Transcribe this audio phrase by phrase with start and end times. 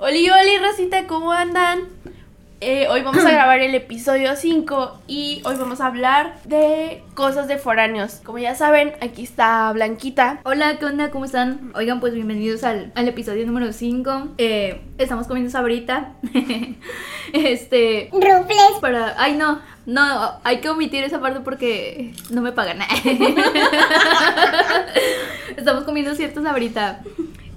[0.00, 1.80] Oli, oli, Rosita, ¿cómo andan?
[2.60, 7.48] Eh, hoy vamos a grabar el episodio 5 y hoy vamos a hablar de cosas
[7.48, 8.20] de foráneos.
[8.22, 10.40] Como ya saben, aquí está Blanquita.
[10.44, 11.10] Hola, ¿qué onda?
[11.10, 11.72] ¿Cómo están?
[11.74, 14.34] Oigan, pues bienvenidos al, al episodio número 5.
[14.38, 16.12] Eh, estamos comiendo sabrita.
[17.32, 18.08] este.
[18.12, 18.78] Rufles.
[18.80, 19.20] Para.
[19.20, 19.60] Ay, no.
[19.84, 22.78] No, hay que omitir esa parte porque no me pagan.
[25.56, 27.00] estamos comiendo cierta sabrita.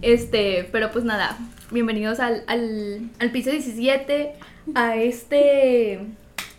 [0.01, 1.37] Este, pero pues nada.
[1.69, 4.33] Bienvenidos al, al, al piso 17
[4.73, 5.99] a este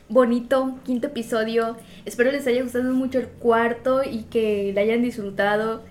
[0.08, 1.76] bonito quinto episodio.
[2.04, 5.82] Espero les haya gustado mucho el cuarto y que la hayan disfrutado.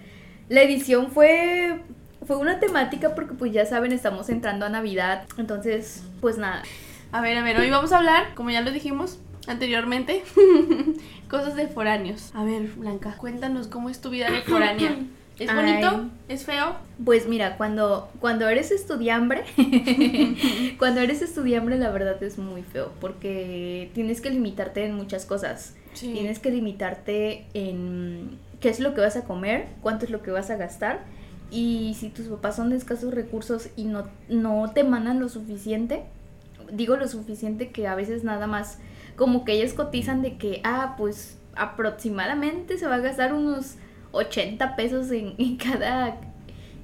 [0.47, 1.81] La edición fue
[2.25, 5.25] fue una temática porque pues ya saben, estamos entrando a Navidad.
[5.37, 6.63] Entonces, pues nada.
[7.11, 10.23] A ver, a ver, hoy vamos a hablar, como ya lo dijimos anteriormente,
[11.29, 12.31] cosas de foráneos.
[12.33, 14.95] A ver, Blanca, cuéntanos cómo es tu vida de foránea.
[15.39, 15.55] ¿Es Ay.
[15.55, 16.09] bonito?
[16.27, 16.75] ¿Es feo?
[17.03, 19.43] Pues mira, cuando, cuando eres estudiambre,
[20.77, 25.75] cuando eres estudiambre la verdad es muy feo porque tienes que limitarte en muchas cosas.
[25.93, 26.13] Sí.
[26.13, 30.31] Tienes que limitarte en qué es lo que vas a comer, cuánto es lo que
[30.31, 31.05] vas a gastar
[31.51, 36.03] y si tus papás son de escasos recursos y no, no te mandan lo suficiente,
[36.71, 38.79] digo lo suficiente que a veces nada más
[39.17, 43.75] como que ellos cotizan de que, ah, pues aproximadamente se va a gastar unos
[44.11, 46.17] 80 pesos en, en cada,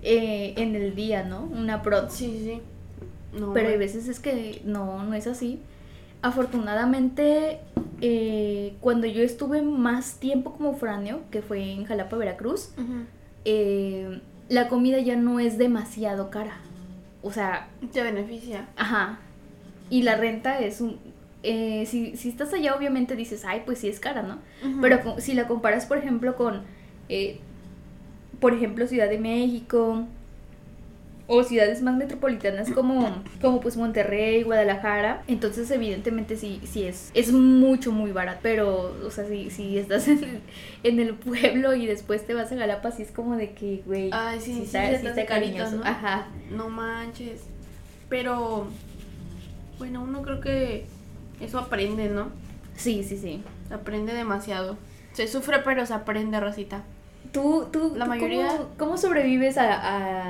[0.03, 1.41] eh, en el día, ¿no?
[1.43, 2.13] Una prox.
[2.13, 2.61] Sí, sí.
[3.37, 5.59] No, Pero hay veces es que no, no es así.
[6.21, 7.59] Afortunadamente,
[8.01, 12.71] eh, cuando yo estuve más tiempo como foráneo, que fue en Jalapa, Veracruz,
[13.45, 16.57] eh, la comida ya no es demasiado cara.
[17.21, 18.67] O sea, Te beneficia.
[18.75, 19.19] ajá.
[19.89, 20.97] Y la renta es un...
[21.43, 24.39] eh, si, si estás allá, obviamente dices, ay, pues sí es cara, ¿no?
[24.81, 26.63] Pero si la comparas, por ejemplo, con,
[27.09, 27.39] eh,
[28.39, 30.05] por ejemplo, Ciudad de México
[31.27, 37.33] o ciudades más metropolitanas como, como pues Monterrey, Guadalajara, entonces evidentemente sí, sí es, es
[37.33, 38.39] mucho, muy barato.
[38.41, 40.41] Pero, o sea, si, si estás en el,
[40.83, 44.09] en el pueblo y después te vas a Galapa, sí es como de que, güey,
[44.13, 45.77] Ay, sí, sí, está, sí está está carito, cariñoso.
[45.77, 45.83] ¿no?
[45.83, 46.27] Ajá.
[46.49, 47.41] No manches.
[48.07, 48.67] Pero,
[49.79, 50.85] bueno, uno creo que
[51.41, 52.29] eso aprende, ¿no?
[52.77, 53.43] Sí, sí, sí.
[53.69, 54.77] Aprende demasiado.
[55.11, 56.83] Se sufre, pero se aprende, Rosita.
[57.31, 59.73] Tú, tú, La tú mayoría- ¿cómo, cómo sobrevives a,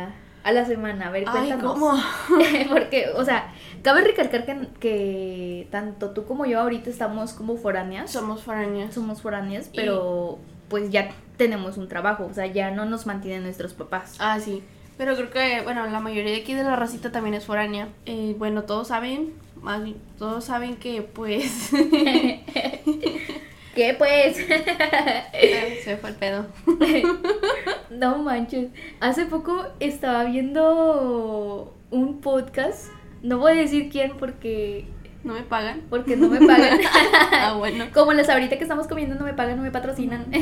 [0.06, 0.09] a,
[0.44, 1.08] a la semana?
[1.08, 1.74] A ver, Ay, cuéntanos.
[1.74, 1.94] ¿cómo?
[2.70, 3.53] Porque, o sea,
[3.84, 8.12] cabe recalcar que, que tanto tú como yo ahorita estamos como foráneas.
[8.12, 8.94] Somos foráneos.
[8.94, 10.40] Somos foráneas, Y- pero
[10.70, 14.16] pues ya tenemos un trabajo, o sea, ya no nos mantienen nuestros papás.
[14.20, 14.64] Ah, sí.
[14.97, 17.88] Pero creo que, bueno, la mayoría de aquí de la racita también es foránea.
[18.08, 21.70] Eh, bueno, todos saben, más bien, todos saben que, pues...
[23.78, 24.38] ¿Qué pues?
[24.38, 26.48] se me fue el pedo.
[27.92, 28.70] no manches.
[29.00, 32.88] Hace poco estaba viendo un podcast.
[33.22, 34.88] No voy a decir quién porque
[35.24, 35.84] ¿No me pagan?
[35.92, 36.80] porque no me pagan.
[37.34, 37.86] ah, bueno.
[37.94, 40.26] Como las ahorita que estamos comiendo no me pagan, no me patrocinan.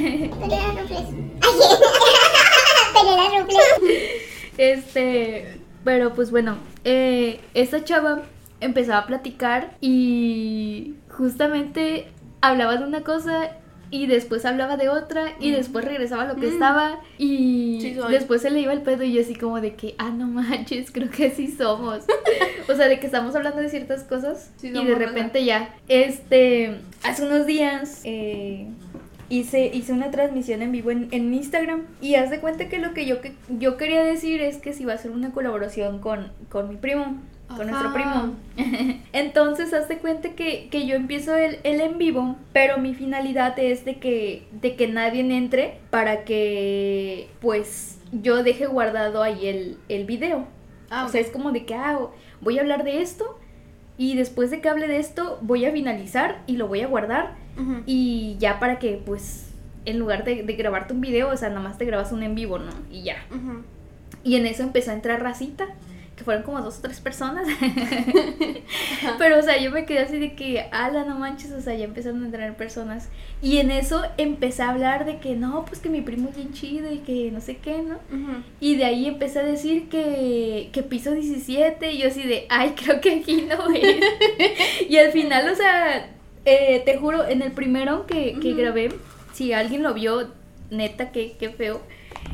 [4.57, 8.21] Este, pero pues bueno, eh, esta chava
[8.61, 12.07] empezaba a platicar y justamente
[12.47, 13.49] hablaba de una cosa
[13.91, 15.55] y después hablaba de otra y Mm.
[15.55, 16.53] después regresaba a lo que Mm.
[16.53, 19.95] estaba y Sí después se le iba el pedo y yo así como de que,
[19.99, 21.99] ah, no manches, creo que sí somos.
[22.69, 25.07] o sea, de que estamos hablando de ciertas cosas Sí y de ¿verdad?
[25.07, 28.01] repente ya, este, hace unos días...
[28.03, 28.67] eh,
[29.27, 32.93] hice, hice una transmisión en vivo en, en Instagram y haz de cuenta que lo
[32.93, 36.31] que yo, que yo quería decir es que si va a ser una colaboración con,
[36.49, 37.17] con mi primo,
[37.47, 38.33] con nuestro primo.
[39.13, 43.57] Entonces haz de cuenta que, que yo empiezo el, el en vivo, pero mi finalidad
[43.59, 49.77] es de que, de que nadie entre para que pues yo deje guardado ahí el,
[49.89, 50.47] el video.
[50.89, 51.99] Ah, O sea, es como de que ah,
[52.41, 53.39] voy a hablar de esto
[53.97, 57.35] y después de que hable de esto voy a finalizar y lo voy a guardar
[57.85, 59.51] y ya para que, pues,
[59.85, 62.35] en lugar de, de grabarte un video, o sea, nada más te grabas un en
[62.35, 62.71] vivo, ¿no?
[62.91, 63.15] Y ya.
[64.25, 65.67] Y en eso empezó a entrar racita,
[66.15, 67.45] que fueron como dos o tres personas.
[69.17, 71.83] Pero, o sea, yo me quedé así de que, ala, no manches, o sea, ya
[71.83, 73.09] empezaron a entrar personas.
[73.41, 76.53] Y en eso empecé a hablar de que no, pues que mi primo es bien
[76.53, 77.95] chido y que no sé qué, ¿no?
[77.95, 78.43] Ujú.
[78.61, 82.73] Y de ahí empecé a decir que, que piso 17 y yo así de, ay,
[82.81, 83.97] creo que aquí no es.
[84.89, 86.11] y al final, o sea,
[86.45, 88.57] eh, te juro, en el primero que, que Ujú.
[88.61, 88.89] grabé,
[89.33, 90.29] si alguien lo vio,
[90.69, 91.81] neta, qué, qué feo.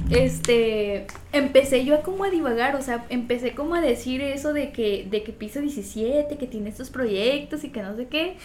[0.10, 4.72] Este, empecé yo a como a divagar, o sea, empecé como a decir eso de
[4.72, 8.36] que, de que piso 17, que tiene estos proyectos y que no sé qué.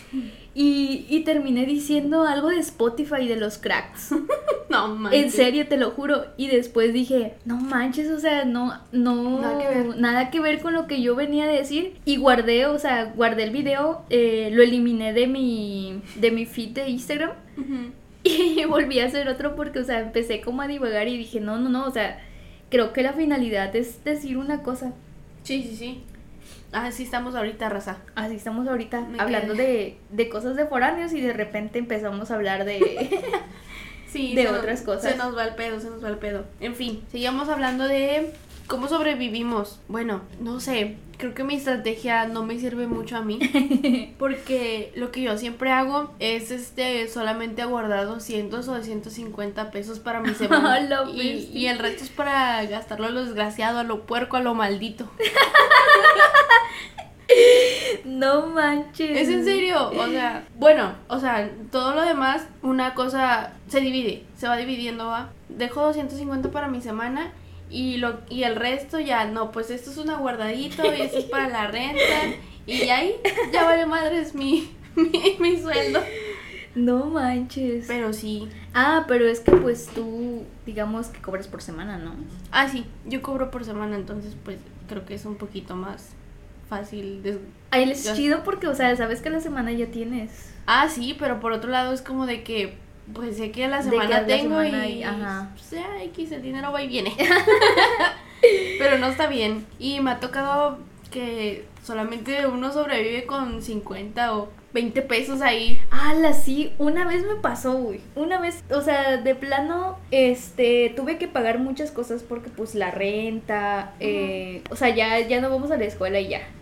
[0.54, 4.14] Y, y terminé diciendo algo de Spotify y de los cracks.
[4.68, 5.22] No manches.
[5.22, 6.24] En serio, te lo juro.
[6.36, 9.96] Y después dije, no manches, o sea, no, no, Nada que ver.
[9.96, 11.96] nada que ver con lo que yo venía a decir.
[12.04, 16.70] Y guardé, o sea, guardé el video, eh, lo eliminé de mi, de mi feed
[16.70, 17.30] de Instagram.
[18.26, 21.58] Y volví a hacer otro porque, o sea, empecé como a divagar y dije, no,
[21.58, 22.18] no, no, o sea,
[22.70, 24.92] creo que la finalidad es decir una cosa.
[25.42, 26.02] Sí, sí, sí.
[26.72, 27.98] Así estamos ahorita, raza.
[28.16, 32.34] Así estamos ahorita Me hablando de, de cosas de foráneos y de repente empezamos a
[32.34, 33.20] hablar de...
[34.08, 35.12] Sí, De nos- otras cosas.
[35.12, 36.44] Se nos va el pedo, se nos va el pedo.
[36.60, 38.32] En fin, sigamos hablando de
[38.66, 39.78] cómo sobrevivimos.
[39.88, 44.14] Bueno, no sé, creo que mi estrategia no me sirve mucho a mí.
[44.18, 50.20] Porque lo que yo siempre hago es este solamente guardar 200 o 250 pesos para
[50.20, 51.04] mi semana.
[51.12, 54.54] Y, y el resto es para gastarlo a lo desgraciado, a lo puerco, a lo
[54.54, 55.10] maldito.
[58.04, 59.18] no manches.
[59.18, 64.24] Es en serio, o sea, bueno, o sea, todo lo demás, una cosa se divide,
[64.36, 65.30] se va dividiendo, va.
[65.48, 67.32] Dejo 250 para mi semana
[67.70, 71.24] y lo y el resto ya no, pues esto es una guardadito y esto es
[71.24, 72.00] para la renta
[72.66, 73.14] y ahí
[73.52, 76.00] ya vale madres mi mi, mi sueldo.
[76.74, 77.86] No manches.
[77.88, 78.48] Pero sí.
[78.74, 82.12] Ah, pero es que pues tú, digamos que cobras por semana, ¿no?
[82.50, 86.10] Ah, sí, yo cobro por semana, entonces pues creo que es un poquito más
[86.68, 87.38] fácil de
[87.70, 90.52] Ahí es chido porque, o sea, sabes que la semana ya tienes.
[90.66, 92.76] Ah, sí, pero por otro lado es como de que,
[93.14, 95.50] pues sé que a la que semana la tengo semana y, y- ajá.
[95.54, 97.12] pues, ya, X, el dinero va y viene.
[98.78, 99.66] pero no está bien.
[99.78, 100.78] Y me ha tocado
[101.10, 105.80] que solamente uno sobrevive con 50 o 20 pesos ahí.
[105.90, 108.00] Ala, sí, una vez me pasó, güey.
[108.14, 112.90] Una vez, o sea, de plano, este, tuve que pagar muchas cosas porque pues la
[112.90, 116.54] renta, eh, o sea, ya, ya no vamos a la escuela y ya, o sea,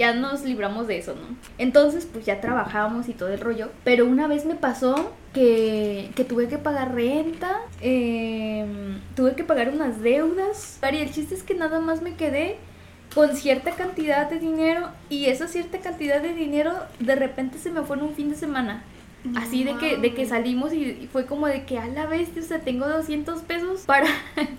[0.00, 1.36] ya nos libramos de eso, ¿no?
[1.58, 3.68] Entonces, pues ya trabajábamos y todo el rollo.
[3.84, 8.64] Pero una vez me pasó que, que tuve que pagar renta, eh,
[9.14, 10.80] tuve que pagar unas deudas.
[10.90, 12.56] Y el chiste es que nada más me quedé
[13.14, 17.82] con cierta cantidad de dinero y esa cierta cantidad de dinero de repente se me
[17.82, 18.82] fue en un fin de semana.
[19.36, 22.42] Así de que, de que salimos y, fue como de que a la vez, o
[22.42, 24.08] sea, tengo 200 pesos para,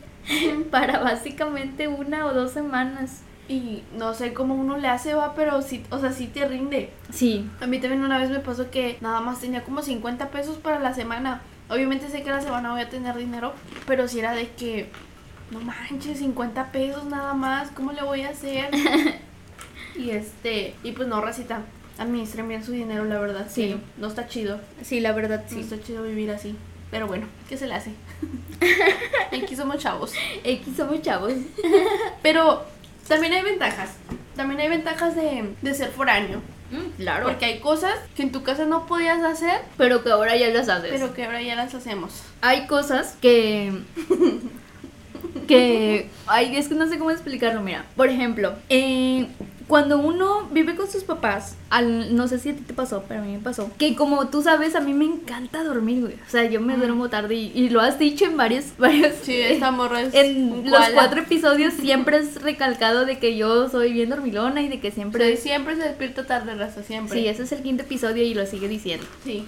[0.70, 3.24] para básicamente una o dos semanas.
[3.52, 6.90] Y no sé cómo uno le hace, va, pero sí, o sea, sí te rinde.
[7.12, 10.56] Sí, A mí también una vez me pasó que nada más tenía como 50 pesos
[10.58, 11.42] para la semana.
[11.70, 13.54] Obviamente sé que la semana voy a tener dinero,
[13.86, 14.90] pero si era de que,
[15.52, 18.70] no manches, 50 pesos nada más, ¿cómo le voy a hacer?
[19.98, 21.64] y este, y pues no, recita,
[21.98, 23.48] administren bien su dinero, la verdad.
[23.50, 23.76] Sí.
[23.98, 25.60] No está chido, sí, la verdad no sí.
[25.60, 26.56] está chido vivir así.
[26.90, 27.92] Pero bueno, ¿qué se le hace?
[29.44, 30.14] Aquí somos chavos.
[30.44, 31.34] X somos chavos.
[32.22, 32.66] Pero
[33.08, 33.92] también hay ventajas.
[34.36, 36.42] También hay ventajas de, de ser foráneo.
[36.98, 37.26] claro.
[37.28, 40.70] Porque hay cosas que en tu casa no podías hacer, pero que ahora ya las
[40.70, 40.90] haces.
[40.92, 42.24] pero que ahora ya las hacemos.
[42.42, 43.74] hay cosas que
[45.48, 49.28] que ay es que no sé cómo explicarlo mira por ejemplo eh,
[49.72, 53.22] cuando uno vive con sus papás al, no sé si a ti te pasó pero
[53.22, 56.30] a mí me pasó que como tú sabes a mí me encanta dormir güey o
[56.30, 56.80] sea yo me Mm.
[56.80, 60.70] duermo tarde y, y lo has dicho en varios varios Sí, esta morra es en
[60.70, 64.92] los cuatro episodios siempre es recalcado de que yo soy bien dormilona y de que
[64.92, 67.18] siempre Pero siempre se despierta tarde, raza, siempre.
[67.22, 69.46] sí ese es el quinto episodio y lo sigue diciendo Sí.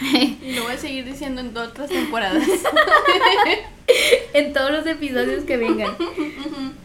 [0.42, 2.42] Y lo voy a seguir diciendo en otras temporadas.
[4.32, 5.94] en todos los episodios que vengan.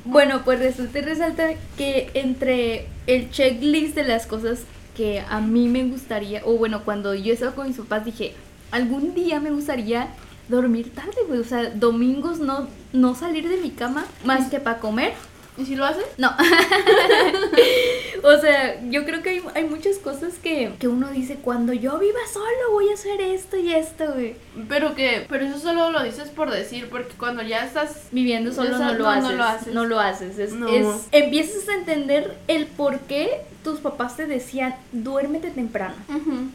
[0.06, 4.62] bueno, pues resulta y resalta que entre el checklist de las cosas
[4.96, 8.34] que a mí me gustaría, o bueno, cuando yo estaba con mis papás dije,
[8.72, 10.10] algún día me gustaría
[10.50, 11.40] dormir tarde, güey.
[11.40, 15.14] O sea, domingos no, no salir de mi cama más que para comer.
[15.60, 16.06] ¿Y si lo haces?
[16.18, 16.32] No.
[18.24, 21.98] o sea, yo creo que hay, hay muchas cosas que, que uno dice, cuando yo
[22.00, 24.36] viva solo voy a hacer esto y esto, güey.
[24.68, 28.78] Pero que, pero eso solo lo dices por decir, porque cuando ya estás Viviendo solo
[28.78, 29.74] no lo, haces, no lo haces.
[29.74, 30.40] No lo haces.
[30.40, 30.68] Es, No.
[30.70, 35.96] es- empiezas a entender el por qué tus papás te decían, duérmete temprano.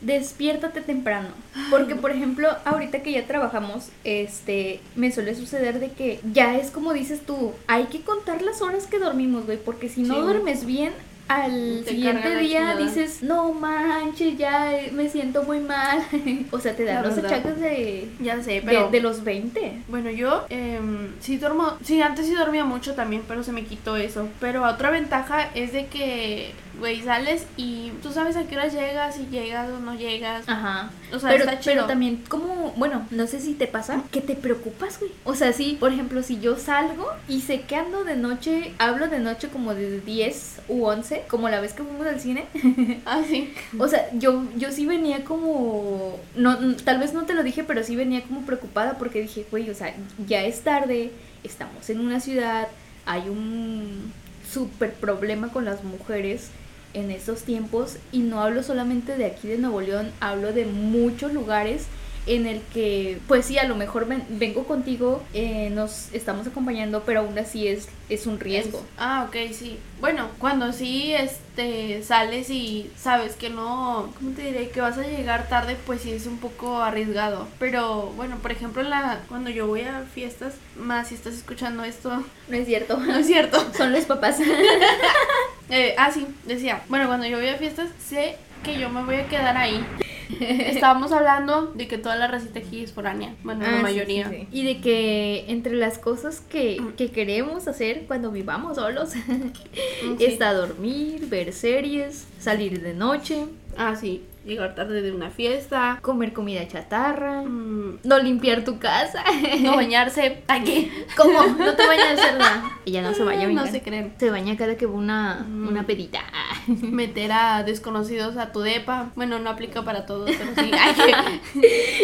[0.01, 1.29] Despiértate temprano.
[1.71, 6.71] Porque, por ejemplo, ahorita que ya trabajamos, este, me suele suceder de que ya es
[6.71, 10.21] como dices tú, hay que contar las horas que dormimos, güey, porque si no Sí.
[10.21, 10.93] duermes bien,
[11.27, 16.05] al Te siguiente día dices, no manches, ya eh, me siento muy mal.
[16.51, 19.79] o sea, te dan los achaques de, Ya sé, pero de los 20.
[19.89, 23.97] Bueno, yo em, sí duermo, sí, antes sí dormía mucho también, pero se me quitó
[23.97, 24.29] eso.
[24.39, 29.17] Pero otra ventaja es de que güey, sales y tú sabes a qué hora llegas,
[29.17, 30.49] si llegas o no llegas.
[30.49, 30.91] Ajá.
[31.13, 31.75] O sea, pero, está chido.
[31.75, 35.13] pero también como, bueno, no sé si te pasa, que te preocupas, güey.
[35.25, 39.09] O sea, sí, por ejemplo, si yo salgo y sé que ando de noche, hablo
[39.09, 42.47] de noche como de 10 u 11, como la vez que fuimos al cine.
[43.07, 43.53] Ah, sí.
[43.79, 47.83] o sea, yo, yo sí venía como, no, tal vez no te lo dije, pero
[47.83, 49.95] sí venía como preocupada porque dije, güey, o sea,
[50.27, 51.11] ya es tarde,
[51.43, 52.69] estamos en una ciudad,
[53.05, 54.13] hay un
[54.51, 56.51] súper problema con las mujeres
[56.95, 61.33] en estos tiempos y no hablo solamente de aquí de Nuevo León, hablo de muchos
[61.33, 61.87] lugares
[62.27, 67.03] en el que, pues sí, a lo mejor ven- vengo contigo, eh, nos estamos acompañando,
[67.05, 68.79] pero aún así es, es un riesgo.
[68.79, 69.79] Es- ah, ok, sí.
[70.01, 74.71] Bueno, cuando sí este sales y sabes que no, ¿cómo te diré?
[74.71, 77.47] Que vas a llegar tarde, pues sí es un poco arriesgado.
[77.59, 82.25] Pero bueno, por ejemplo, la cuando yo voy a fiestas, más si estás escuchando esto,
[82.49, 82.97] No es cierto.
[83.01, 83.63] no es cierto.
[83.77, 84.39] Son los papás.
[85.71, 89.17] Eh, ah, sí, decía, bueno, cuando yo voy a fiestas, sé que yo me voy
[89.17, 89.85] a quedar ahí.
[90.41, 93.35] Estábamos hablando de que toda la racita aquí es foránea.
[93.45, 94.29] Bueno, Ah, la sí, mayoría.
[94.31, 94.49] sí, sí.
[94.53, 99.13] Y de que entre las cosas que, que queremos hacer cuando vivamos solos
[100.19, 103.45] está dormir, ver series, salir de noche,
[103.77, 105.99] Ah, sí, llegar tarde de una fiesta.
[106.03, 109.25] comer comida chatarra, mm, no limpiar tu casa.
[109.61, 110.43] no bañarse.
[110.49, 110.91] Aquí.
[111.17, 111.43] ¿Cómo?
[111.43, 112.63] No te bañas, ¿verdad?
[112.87, 114.13] Ella no se baña, No se creen.
[114.19, 115.69] Se baña cada que una, Mm.
[115.69, 116.21] una pedita.
[116.67, 119.11] Meter a desconocidos a tu depa.
[119.15, 120.71] Bueno, no aplica para todos, pero sí.
[120.79, 121.41] Ay,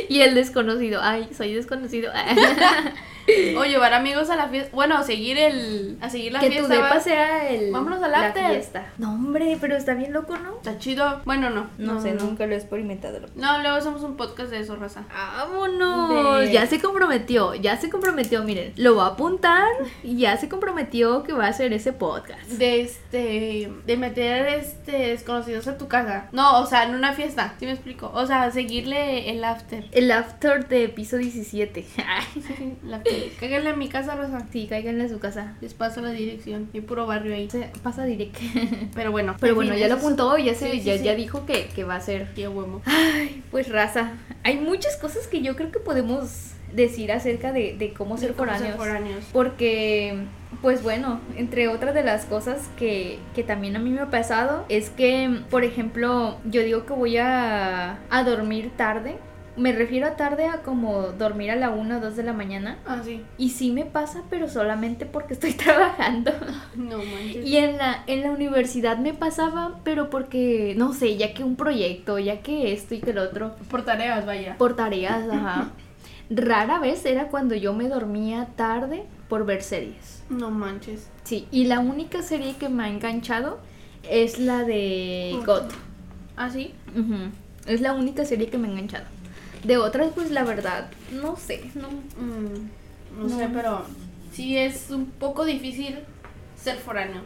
[0.09, 1.01] y el desconocido.
[1.03, 2.13] Ay, soy desconocido.
[3.57, 4.71] O llevar amigos a la fiesta.
[4.75, 5.99] Bueno, a seguir el.
[6.01, 6.75] A seguir la que tu fiesta.
[6.75, 7.01] depa ¿va?
[7.01, 8.51] sea el, Vámonos al la after.
[8.51, 8.87] fiesta.
[8.99, 10.57] No, hombre, pero está bien loco, ¿no?
[10.57, 11.21] Está chido.
[11.25, 11.69] Bueno, no.
[11.79, 13.21] No, sé, nunca lo he experimentado.
[13.35, 15.05] No, luego hacemos un podcast de eso, raza.
[15.13, 16.41] ¡Vámonos!
[16.41, 18.73] De- Ya se comprometió, ya se comprometió, miren.
[18.77, 19.67] Lo va a apuntar
[20.03, 22.43] y ya se comprometió que va a hacer ese podcast.
[22.49, 23.71] De este.
[23.87, 26.29] De meter este desconocidos a tu casa.
[26.33, 27.55] No, o sea, en una fiesta.
[27.59, 28.11] ¿Sí me explico?
[28.15, 29.85] O sea, seguirle el after.
[29.93, 31.85] El after de piso 17.
[32.85, 33.20] La after.
[33.39, 34.47] Cáganle a mi casa, raza.
[34.53, 35.55] sí, cáiganle a su casa.
[35.61, 36.69] Les paso la dirección.
[36.75, 37.49] Hay puro barrio ahí.
[37.51, 38.41] Se pasa directo.
[38.95, 39.37] Pero bueno.
[39.41, 41.05] Pero en bueno, ya lo apuntó y ya, se, Sí, sí, ya, sí.
[41.05, 42.29] ya dijo que, que va a ser.
[42.35, 42.83] Qué huevo.
[42.85, 44.13] Ay, pues raza.
[44.45, 48.37] Hay muchas cosas que yo creo que podemos decir acerca de, de cómo ser ser
[48.37, 48.77] foráneos.
[48.77, 49.25] foráneos.
[49.33, 50.15] Porque,
[50.63, 54.65] pues bueno, entre otras de las cosas que, que también a mí me ha pasado
[54.69, 59.17] es que, por ejemplo, yo digo que voy a, a dormir tarde.
[59.61, 62.79] Me refiero a tarde a como dormir a la 1 o 2 de la mañana.
[62.87, 63.23] Ah, sí.
[63.39, 66.33] Y sí me pasa, pero solamente porque estoy trabajando.
[66.75, 67.47] No manches.
[67.47, 71.57] Y en la, en la universidad me pasaba, pero porque, no sé, ya que un
[71.57, 74.57] proyecto, ya que esto y que el otro, Por tareas, vaya.
[74.57, 75.71] por tareas, ajá.
[76.31, 80.23] Rara vez era cuando yo me dormía tarde por ver series.
[80.31, 81.11] No manches.
[81.25, 83.59] Sí, y la única serie que me ha enganchado
[84.09, 85.37] es la de.
[85.45, 85.65] God.
[86.37, 86.73] Ah, sí.
[87.67, 89.05] Es la única serie que me ha enganchado.
[89.65, 91.89] De otras, pues la verdad, no sé, no.
[91.89, 93.39] Mm, no, No.
[93.39, 93.83] sé, pero
[94.33, 95.99] sí es un poco difícil
[96.61, 97.23] ser foráneo.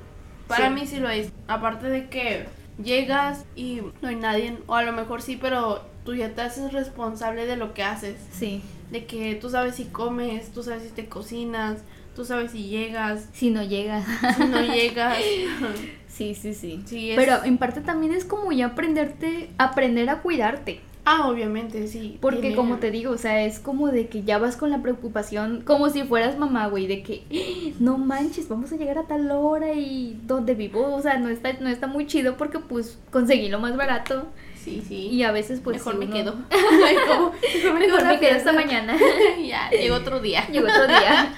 [0.48, 0.74] Para Sí.
[0.74, 1.30] mí sí lo es.
[1.48, 2.46] Aparte de que
[2.82, 6.72] llegas y no hay nadie, o a lo mejor sí, pero tú ya te haces
[6.72, 8.16] responsable de lo que haces.
[8.32, 11.78] Sí, De que tú sabes si comes, tú sabes si te cocinas,
[12.14, 14.04] tú sabes si llegas, si no llega.
[14.36, 15.18] si no llegas.
[16.08, 16.82] sí, sí, sí.
[16.86, 20.80] Sí, es- Pero en parte también es como ya aprenderte, aprender a cuidarte.
[21.06, 22.16] Ah, obviamente, sí.
[22.20, 24.80] Porque tiene- como te digo, o sea, es como de que ya vas con la
[24.80, 29.02] preocupación, como si fueras mamá, güey, de que "Ah, no manches, vamos a llegar a
[29.06, 32.98] tal hora y donde vivo, o sea, no está, no está muy chido porque pues
[33.10, 35.08] conseguí lo más barato Sí, sí.
[35.08, 36.34] y a veces pues mejor sí, me uno- quedo.
[36.50, 37.32] mejor
[37.64, 38.52] mejor Mejor la me quedo hasta fiesta.
[38.54, 38.96] mañana.
[39.46, 40.46] ya, llegó otro día.
[40.50, 41.34] Llegó otro día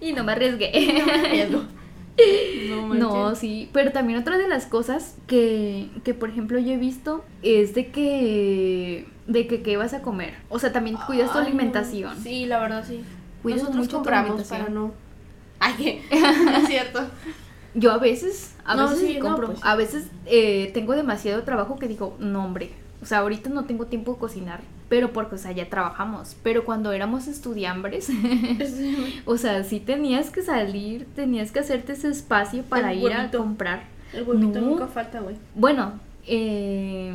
[0.00, 0.70] y no me arriesgué.
[1.02, 1.62] Arriesgo.
[2.68, 2.94] No.
[2.94, 7.24] No, sí, pero también otra de las cosas que, que por ejemplo yo he visto
[7.42, 10.34] es de que de que qué vas a comer.
[10.48, 11.48] O sea, también cuidas tu Ay, no.
[11.48, 12.16] alimentación.
[12.22, 13.04] Sí, la verdad sí.
[13.42, 14.92] Cuidas Nosotros mucho compramos para no.
[15.60, 17.00] Ay, no es cierto.
[17.74, 19.48] Yo a veces, a No, veces sí, compro.
[19.48, 19.60] pues.
[19.62, 22.70] A veces eh, tengo demasiado trabajo que digo, no hombre,
[23.02, 26.36] o sea, ahorita no tengo tiempo de cocinar, pero porque, o sea, ya trabajamos.
[26.42, 28.08] Pero cuando éramos estudiambres,
[29.24, 33.30] o sea, sí tenías que salir, tenías que hacerte ese espacio para El ir a
[33.30, 33.84] comprar.
[34.12, 34.66] El huevito No.
[34.68, 35.36] nunca falta, güey.
[35.54, 35.92] Bueno,
[36.26, 37.12] eh,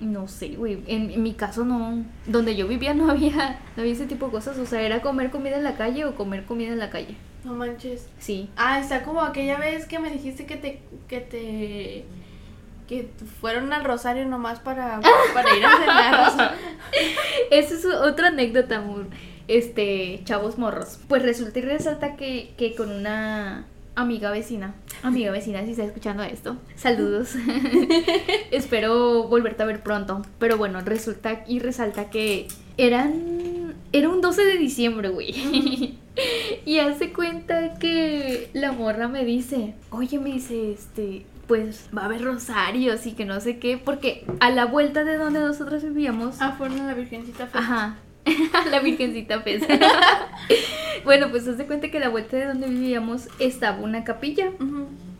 [0.00, 3.92] no sé, güey, en, en mi caso no, donde yo vivía no había, no había
[3.92, 6.72] ese tipo de cosas, o sea, era comer comida en la calle o comer comida
[6.72, 7.16] en la calle.
[7.44, 8.08] No manches.
[8.18, 8.48] Sí.
[8.56, 10.80] Ah, está como aquella vez que me dijiste que te.
[11.06, 12.04] que te.
[12.88, 13.08] Que
[13.40, 15.00] fueron al Rosario nomás para,
[15.34, 16.28] para ir a cenar.
[16.30, 17.50] o.
[17.50, 19.06] Esa es otra anécdota, amor.
[19.46, 20.98] Este, chavos morros.
[21.06, 26.22] Pues resulta y resalta que, que con una amiga vecina, amiga vecina, si está escuchando
[26.22, 27.34] esto, saludos.
[28.50, 30.22] Espero volverte a ver pronto.
[30.38, 33.74] Pero bueno, resulta y resalta que eran.
[33.92, 35.98] Era un 12 de diciembre, güey.
[36.64, 42.04] y hace cuenta que la morra me dice, oye, me dice, este, pues va a
[42.04, 46.36] haber rosarios y que no sé qué, porque a la vuelta de donde nosotros vivíamos.
[46.40, 47.58] Ah, fueron a la Virgencita Fe.
[47.58, 47.96] Ajá.
[48.70, 49.62] la Virgencita Pez.
[51.04, 54.52] bueno, pues hace cuenta que a la vuelta de donde vivíamos estaba una capilla.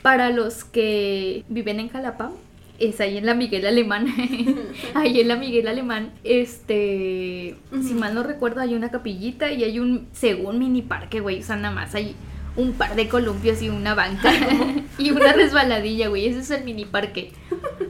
[0.02, 2.30] Para los que viven en Jalapa,
[2.78, 4.06] es ahí en la Miguel Alemán.
[4.94, 9.80] ahí en la Miguel Alemán, este, si mal no recuerdo, hay una capillita y hay
[9.80, 12.14] un, según mini parque, güey, o sea, nada más hay
[12.58, 14.30] un par de columpios y una banca
[14.98, 17.32] y una resbaladilla, güey, ese es el mini parque.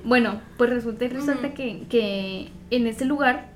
[0.05, 3.49] Bueno, pues resulta y resalta que, que en ese lugar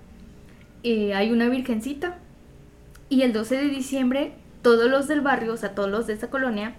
[0.83, 2.19] eh, hay una virgencita
[3.11, 6.31] y el 12 de diciembre todos los del barrio, o sea, todos los de esta
[6.31, 6.75] colonia,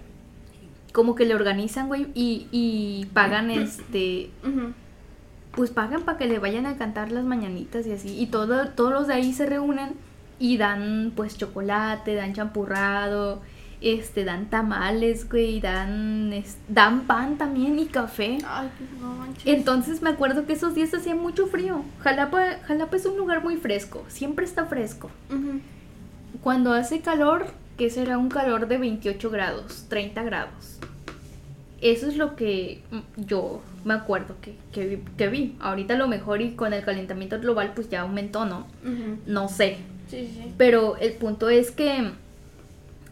[0.92, 4.30] como que le organizan, güey, y, y pagan este,
[5.52, 8.18] pues pagan para que le vayan a cantar las mañanitas y así.
[8.18, 9.94] Y todo, todos los de ahí se reúnen
[10.40, 13.42] y dan pues chocolate, dan champurrado,
[13.84, 18.38] este, dan tamales, güey, dan, es- dan pan también y café.
[18.46, 18.68] Ay,
[19.00, 19.46] no manches.
[19.46, 21.84] Entonces me acuerdo que esos días hacía mucho frío.
[22.00, 25.10] Jalapa, Jalapa es un lugar muy fresco, siempre está fresco.
[26.42, 30.78] Cuando hace calor, que será un calor de 28 grados, 30 grados.
[31.80, 35.56] Eso es lo que mm, yo me acuerdo que, que, vi, que vi.
[35.60, 38.66] Ahorita a lo mejor y con el calentamiento global pues ya aumentó, ¿no?
[39.26, 39.76] No sé.
[40.08, 40.52] Sí, sí.
[40.56, 42.12] Pero el punto es que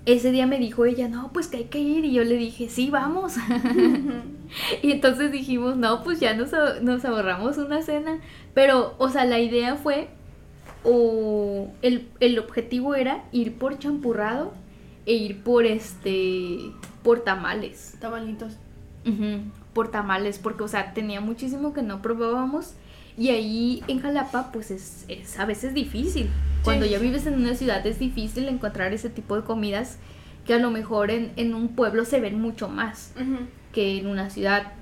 [0.04, 2.04] ese día me dijo ella, no, pues que hay que ir.
[2.04, 3.34] Y yo le dije, sí, vamos.
[4.82, 6.50] Y entonces dijimos, no, pues ya nos,
[6.82, 8.20] nos ahorramos una cena.
[8.52, 10.10] Pero, o sea, la idea fue,
[10.84, 14.52] o el, el objetivo era ir por champurrado
[15.06, 16.58] e ir por este,
[17.02, 17.96] por tamales.
[18.00, 18.58] Tamalitos.
[19.72, 22.74] Por tamales, porque, o sea, tenía muchísimo que no probábamos.
[23.18, 26.30] Y ahí en Jalapa, pues es, es a veces difícil.
[26.64, 26.92] Cuando Sí.
[26.92, 29.98] ya vives en una ciudad es difícil encontrar ese tipo de comidas
[30.46, 33.12] que a lo mejor en, en un pueblo se ven mucho más
[33.72, 34.72] que en una ciudad.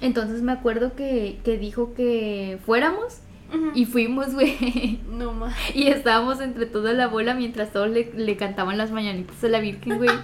[0.00, 3.18] Entonces me acuerdo que, que dijo que fuéramos
[3.74, 5.00] y fuimos, güey.
[5.10, 5.54] No más.
[5.74, 9.60] Y estábamos entre toda la bola mientras todos le, le cantaban las mañanitas a la
[9.60, 10.10] Virgen, güey.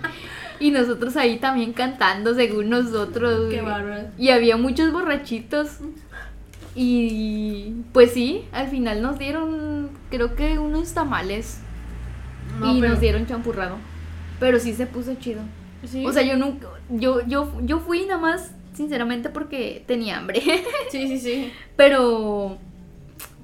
[0.61, 3.73] Y nosotros ahí también cantando según nosotros, Qué güey.
[3.73, 4.09] bárbaro.
[4.17, 5.79] Y había muchos borrachitos.
[6.75, 11.61] Y pues sí, al final nos dieron, creo que unos tamales.
[12.59, 13.77] No, y pero- nos dieron champurrado.
[14.41, 15.41] Pero sí se puso chido.
[15.85, 16.05] Sí.
[16.07, 20.41] O sea, yo nunca, yo, yo, yo fui nada más, sinceramente, porque tenía hambre.
[20.91, 21.53] Sí, sí, sí.
[21.77, 22.59] Pero,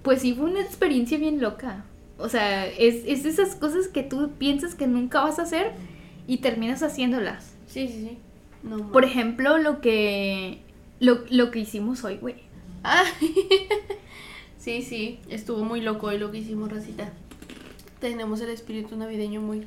[0.02, 1.84] pues sí fue una experiencia bien loca.
[2.18, 5.72] O sea, es, es esas cosas que tú piensas que nunca vas a hacer
[6.26, 7.54] y terminas haciéndolas.
[7.66, 8.18] Sí, sí, sí.
[8.62, 8.90] No.
[8.90, 10.60] Por ejemplo, lo que,
[11.00, 12.36] lo, lo que hicimos hoy, güey.
[14.58, 15.20] Sí, sí.
[15.30, 17.10] Estuvo muy loco hoy lo que hicimos, Rosita.
[18.00, 19.66] Tenemos el espíritu navideño muy,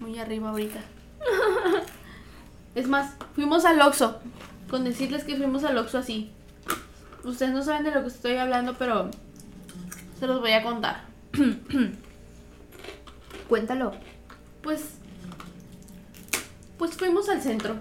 [0.00, 0.80] muy arriba ahorita.
[2.74, 4.18] Es más, fuimos al Oxxo.
[4.68, 6.32] Con decirles que fuimos al Oxxo así.
[7.22, 9.10] Ustedes no saben de lo que estoy hablando, pero
[10.18, 11.04] se los voy a contar.
[13.48, 13.92] Cuéntalo.
[14.62, 14.96] Pues,
[16.76, 17.76] pues fuimos al centro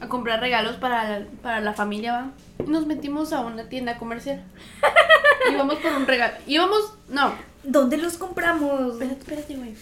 [0.00, 2.30] a comprar regalos para, para la familia, ¿va?
[2.66, 4.42] Y nos metimos a una tienda comercial.
[5.52, 6.34] íbamos por un regalo.
[6.46, 8.94] Íbamos, no, ¿Dónde los compramos?
[8.94, 9.74] espérate, espérate, güey.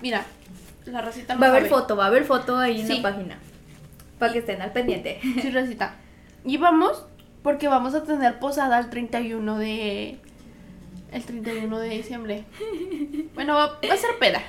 [0.00, 0.24] Mira,
[0.86, 3.38] la racita no Va a haber foto, va a haber foto ahí en la página.
[4.18, 5.18] Para que estén al pendiente.
[5.20, 5.96] Sí, racita.
[6.44, 7.04] Íbamos
[7.42, 10.18] porque vamos a tener posada el 31 de...
[11.10, 12.44] El 31 de diciembre.
[13.34, 14.40] Bueno, va, va a ser peda.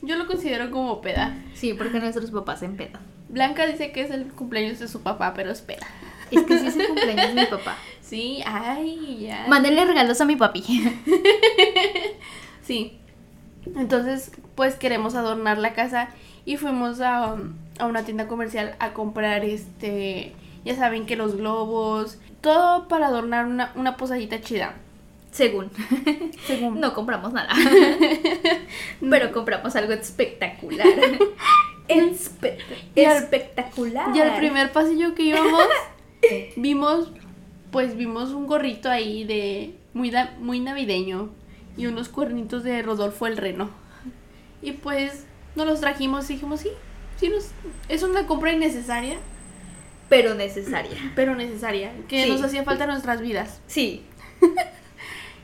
[0.00, 1.36] Yo lo considero como peda.
[1.54, 3.02] Sí, porque nuestros papás se empedan.
[3.28, 5.86] Blanca dice que es el cumpleaños de su papá, pero es peda.
[6.30, 7.76] Es que sí es el cumpleaños de mi papá.
[8.06, 9.46] Sí, ay, ya.
[9.48, 10.62] Mándenle regalos a mi papi.
[12.62, 12.98] Sí.
[13.76, 16.08] Entonces, pues queremos adornar la casa
[16.44, 17.36] y fuimos a,
[17.78, 20.34] a una tienda comercial a comprar este,
[20.64, 24.74] ya saben que los globos, todo para adornar una, una posadita chida.
[25.32, 25.70] Según.
[26.46, 26.80] Según.
[26.80, 27.52] No compramos nada.
[29.00, 30.86] Pero compramos algo espectacular.
[31.88, 32.58] Espe-
[32.94, 34.14] espectacular.
[34.16, 35.62] Y al primer pasillo que íbamos,
[36.56, 37.10] vimos,
[37.70, 41.30] pues vimos un gorrito ahí de muy, muy navideño
[41.76, 43.70] y unos cuernitos de Rodolfo el Reno.
[44.62, 46.70] Y pues nos los trajimos y dijimos, sí,
[47.18, 47.50] sí nos,
[47.88, 49.16] es una compra innecesaria,
[50.08, 50.96] Pero necesaria.
[51.14, 52.30] pero necesaria, que Sí.
[52.30, 53.60] nos hacía falta en nuestras vidas.
[53.66, 54.02] Sí.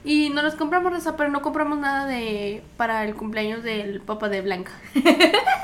[0.05, 4.29] Y no nos compramos esa, pero no compramos nada de para el cumpleaños del papá
[4.29, 4.73] de Blanca.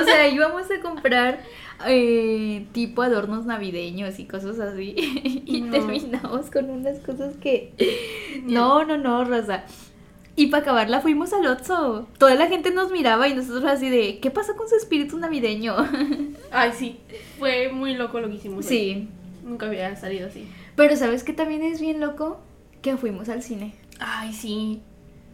[0.00, 1.40] O sea, íbamos a comprar
[1.86, 4.94] eh, tipo adornos navideños y cosas así.
[5.46, 5.70] y No.
[5.72, 7.72] terminamos con unas cosas que...
[8.44, 9.64] No, no, no, Rosa.
[10.36, 12.08] Y para acabarla fuimos al Otso.
[12.18, 15.74] Toda la gente nos miraba y nosotros así de, ¿qué pasa con su espíritu navideño?
[16.50, 17.00] Ay, sí.
[17.38, 18.64] Fue muy loco lo que hicimos.
[18.66, 18.70] hoy.
[18.70, 19.08] sí.
[19.44, 20.48] Nunca había salido así.
[20.76, 22.40] Pero ¿sabes qué también es bien loco?
[22.82, 23.74] Que fuimos al cine.
[23.98, 24.80] Ay, sí.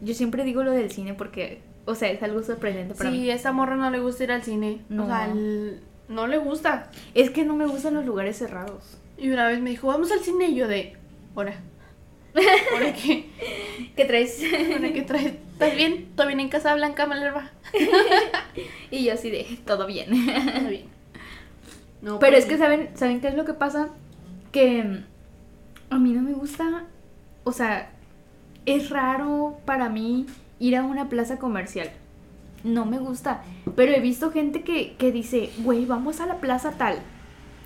[0.01, 3.31] Yo siempre digo lo del cine porque, o sea, es algo sorprendente para Sí, mí.
[3.31, 4.81] a esa morra no le gusta ir al cine.
[4.89, 5.05] No.
[5.05, 6.91] O sea, el- no le gusta.
[7.15, 8.99] Es que no me gustan los lugares cerrados.
[9.19, 10.49] Y una vez me dijo, vamos al cine.
[10.49, 10.97] Y yo de,
[11.35, 11.55] ¿hora?
[12.75, 13.31] ¿Hora qué?
[13.97, 14.43] ¿Qué traes?
[14.75, 15.35] ¿Hora qué traes?
[15.53, 16.09] ¿Estás bien?
[16.15, 17.51] ¿Todo bien en Casa Blanca, Malerva?
[18.91, 20.13] y yo así de, todo bien.
[20.13, 20.85] Está bien.
[22.03, 23.89] No, Pero pues es que saben, ¿saben qué es lo que pasa?
[24.53, 25.05] Que mm,
[25.91, 26.85] a mí no me gusta,
[27.45, 27.91] o sea,
[28.67, 30.27] es raro para mí
[30.59, 31.91] ir a una plaza comercial.
[32.67, 33.43] No me gusta,
[33.77, 36.99] pero he visto gente que, que dice, güey, vamos a la plaza tal.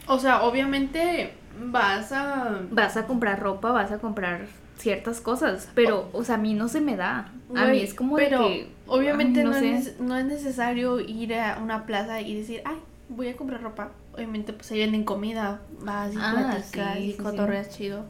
[0.07, 1.33] O sea, obviamente
[1.67, 2.61] vas a...
[2.71, 6.69] Vas a comprar ropa, vas a comprar ciertas cosas, pero, o sea, a mí no
[6.69, 7.33] se me da.
[7.55, 8.71] A mí es como pero de que...
[8.87, 9.75] obviamente ay, no, sé.
[9.75, 12.77] es, no es necesario ir a una plaza y decir, ay,
[13.09, 13.91] voy a comprar ropa.
[14.15, 17.23] Obviamente, pues ahí venden comida, vas y Ah, platicas sí, y sí, sí.
[17.23, 18.05] cotorreas chido.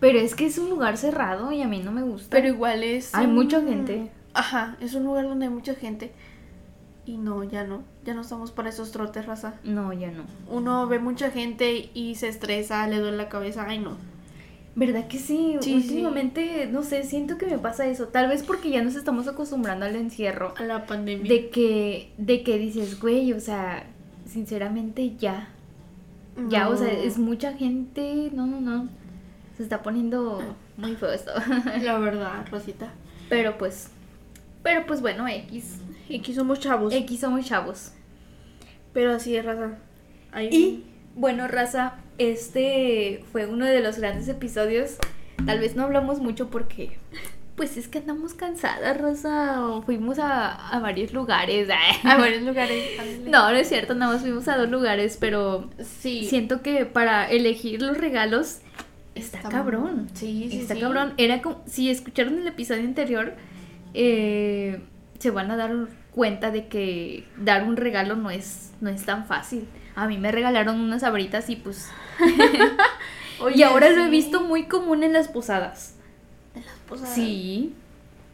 [0.00, 2.28] Pero es que es un lugar cerrado y a mí no me gusta.
[2.30, 3.14] Pero igual es...
[3.14, 4.10] Hay un- mucha gente.
[4.34, 6.12] Ajá, es un lugar donde hay mucha gente.
[7.06, 9.54] Y no, ya no, ya no estamos para esos trotes, raza.
[9.62, 10.24] No, ya no.
[10.50, 13.96] Uno ve mucha gente y se estresa, le duele la cabeza, ay no.
[14.74, 15.56] ¿Verdad que sí?
[15.60, 15.88] Sí, sí.
[15.88, 18.08] Últimamente, no sé, siento que me pasa eso.
[18.08, 20.52] Tal vez porque ya nos estamos acostumbrando al encierro.
[20.58, 21.26] A la pandemia.
[21.32, 23.86] De que, de que dices, güey, o sea,
[24.26, 25.48] sinceramente ya.
[26.50, 28.30] Ya, o sea, es mucha gente.
[28.34, 28.88] No, no, no.
[29.56, 30.42] Se está poniendo
[30.76, 31.32] muy feo esto.
[31.82, 32.92] La verdad, Rosita.
[33.30, 33.88] pero pues,
[34.62, 35.78] pero pues bueno, X.
[36.14, 36.92] Aquí somos chavos.
[36.94, 37.92] X somos chavos.
[38.92, 39.78] Pero así es, raza.
[40.32, 44.96] Ahí- Y bueno, raza, este fue uno de los grandes episodios.
[45.44, 46.96] Tal vez no hablamos mucho porque,
[47.56, 49.60] pues es que andamos cansadas, raza.
[49.84, 51.68] Fuimos a, a varios lugares.
[52.04, 52.84] A varios lugares.
[53.26, 55.68] No, no es cierto, nada más fuimos a dos lugares, pero
[56.00, 56.26] Sí.
[56.26, 58.60] siento que para elegir los regalos
[59.14, 60.08] está, Está- cabrón.
[60.14, 60.80] Sí, sí, está sí.
[60.80, 61.12] cabrón.
[61.18, 63.34] Era como, si escucharon el episodio anterior,
[63.94, 64.80] eh,
[65.18, 65.72] se van a dar
[66.12, 69.66] cuenta de que dar un regalo no es, no es tan fácil.
[69.94, 71.90] A mí me regalaron unas abritas y pues...
[73.40, 75.94] Oye, y ahora lo he visto muy común en las posadas.
[76.54, 77.14] En las posadas.
[77.14, 77.74] Sí,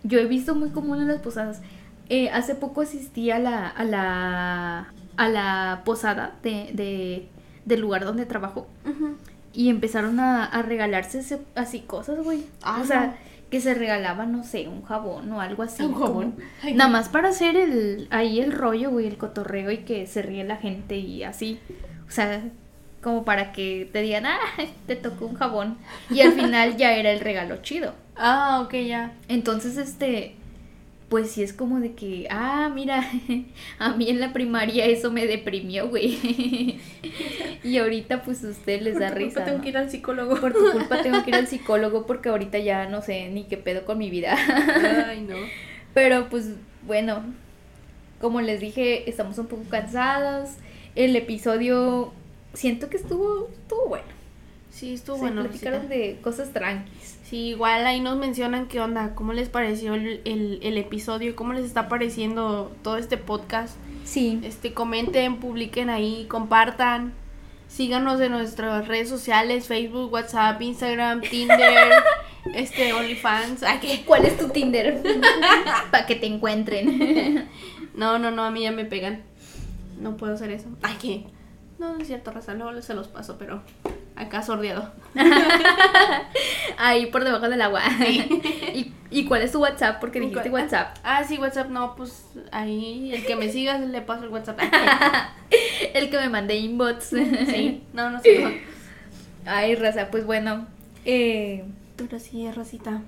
[0.05, 1.61] yo he visto muy común en las posadas.
[2.09, 7.29] Eh, hace poco asistí a la, a la, a la posada de, de-
[7.65, 8.67] del lugar donde trabajo
[9.53, 12.45] y empezaron a, a regalarse ese- así cosas, güey.
[12.63, 13.15] Ah, o sea, no.
[13.53, 15.83] Que se regalaba, no sé, un jabón o algo así.
[15.85, 16.33] Un jabón.
[16.63, 20.23] como- Nada más para hacer el, ahí el rollo, güey, el cotorreo y que se
[20.23, 21.61] ríe la gente y así.
[22.09, 22.43] O sea,
[23.03, 24.39] como para que te digan, ah,
[24.87, 25.77] te tocó un jabón.
[26.09, 27.95] Y al final ya era el regalo chido.
[28.17, 29.13] Ah, ok, ya.
[29.29, 30.35] Entonces, este,
[31.13, 33.07] pues sí es como de que, ah, mira,
[33.79, 36.81] a mí en la primaria eso me deprimió, güey.
[37.63, 39.45] y ahorita pues a ustedes les Por da tu culpa risa.
[39.45, 39.63] tengo ¿no?
[39.63, 40.41] que ir al psicólogo.
[40.41, 43.59] Por tu culpa tengo que ir al psicólogo porque ahorita ya no sé ni qué
[43.59, 44.35] pedo con mi vida.
[45.07, 45.37] Ay, no.
[45.93, 46.55] Pero pues
[46.87, 47.23] bueno,
[48.19, 50.57] como les dije, estamos un poco cansadas.
[50.95, 52.15] El episodio
[52.55, 54.22] siento que estuvo, estuvo bueno.
[54.73, 55.43] Sí, estuvo Se bueno.
[55.43, 57.19] platicaron de cosas tranquis.
[57.25, 61.53] Sí, igual ahí nos mencionan qué onda, cómo les pareció el, el, el episodio, cómo
[61.53, 63.77] les está pareciendo todo este podcast.
[64.05, 64.41] Sí.
[64.43, 67.13] Este, comenten, publiquen ahí, compartan.
[67.69, 71.93] Síganos en nuestras redes sociales, Facebook, WhatsApp, Instagram, Tinder,
[72.55, 73.63] este, OnlyFans.
[73.63, 74.05] Ay, ¿qué?
[74.07, 75.03] ¿Cuál es tu Tinder?
[75.91, 77.49] Para que te encuentren.
[77.95, 79.23] No, no, no, a mí ya me pegan.
[80.01, 80.67] No puedo hacer eso.
[80.81, 81.27] Ay, ¿qué?
[81.79, 83.63] No, no es cierto, raza, luego se los paso, pero
[84.17, 84.93] acá sordeado.
[86.79, 87.83] Ahí por debajo del agua.
[88.75, 90.01] ¿Y, y cuál es tu WhatsApp?
[90.01, 90.65] Porque dijiste ¿Cuál?
[90.65, 90.97] WhatsApp.
[91.05, 94.59] Ah, sí, WhatsApp, no, pues ahí, el que me siga le paso el WhatsApp.
[95.95, 97.05] El que me mandé inbox.
[97.11, 98.43] Sí, no, no sé.
[98.45, 98.51] No.
[99.45, 100.67] Ay, raza, pues bueno.
[101.05, 101.65] eh,
[101.97, 103.03] Pero sí, Rosita.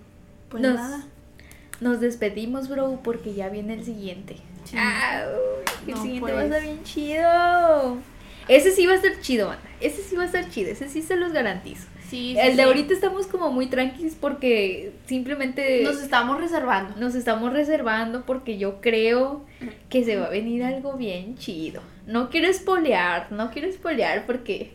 [0.49, 1.05] Pues nos, nada.
[1.81, 4.37] nos despedimos, bro, porque ya viene el siguiente.
[4.65, 4.77] Sí.
[4.79, 5.25] Ah,
[5.87, 6.35] el No, siguiente pues.
[6.35, 7.99] va a estar bien chido.
[8.49, 9.63] Ese sí va a estar chido, banda.
[9.81, 10.71] Ese sí va a estar chido.
[10.71, 11.87] Ese sí se los garantizo.
[12.09, 12.69] Sí, sí, el de sí.
[12.69, 16.95] ahorita estamos como muy tranquilos porque simplemente Nos estamos reservando.
[17.01, 19.43] nos estamos reservando porque yo creo
[19.89, 21.83] que se va a venir algo bien chido.
[22.07, 24.73] No quiero espolear, no quiero espolear porque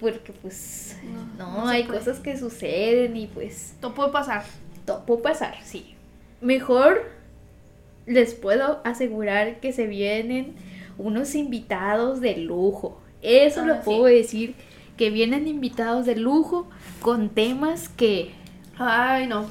[0.00, 0.98] porque pues
[1.38, 2.00] No, no, no se hay puede.
[2.00, 4.44] cosas que suceden y pues Todo puede pasar.
[4.84, 5.94] todo puede pasar, sí.
[6.40, 7.10] Mejor
[8.06, 10.54] les puedo asegurar que se vienen
[10.98, 13.00] unos invitados de lujo.
[13.22, 13.80] Eso Ah, lo sí.
[13.84, 14.54] puedo decir,
[14.96, 16.68] que vienen invitados de lujo
[17.02, 18.30] con temas que,
[18.78, 19.46] Ay, no.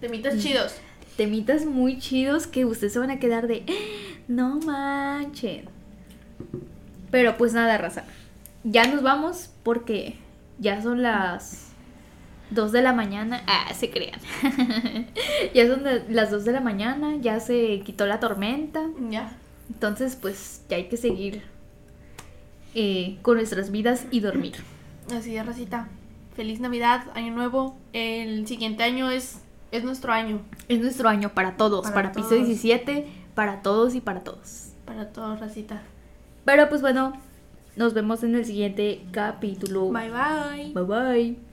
[0.00, 0.38] Temitas Mm.
[0.38, 0.74] chidos.
[1.16, 3.64] temitas muy chidos que ustedes se van a quedar de,
[4.28, 5.64] no manchen.
[7.10, 8.04] Pero pues nada, raza.
[8.64, 10.14] Ya nos vamos porque
[10.58, 11.72] ya son las
[12.50, 13.42] 2 de la mañana.
[13.46, 14.20] Ah, se crean.
[15.54, 18.82] ya son las 2 de la mañana, ya se quitó la tormenta.
[19.10, 19.32] Ya.
[19.68, 21.42] Entonces, pues ya hay que seguir
[22.74, 24.56] eh, con nuestras vidas y dormir.
[25.14, 25.88] Así es, Racita.
[26.34, 27.76] Feliz Navidad, Año Nuevo.
[27.92, 29.40] El siguiente año es,
[29.72, 30.40] es nuestro año.
[30.68, 32.46] Es nuestro año para todos, para, Para piso todos.
[32.46, 34.70] 17, para todos y para todos.
[34.84, 35.82] Para todos, Racita.
[36.44, 37.12] Pero pues bueno,
[37.76, 39.90] nos vemos en el siguiente capítulo.
[39.90, 40.72] Bye bye.
[40.72, 41.47] Bye bye.